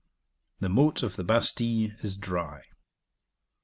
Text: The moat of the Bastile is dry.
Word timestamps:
The 0.61 0.67
moat 0.69 1.03
of 1.03 1.15
the 1.15 1.23
Bastile 1.23 1.91
is 2.01 2.17
dry. 2.17 2.63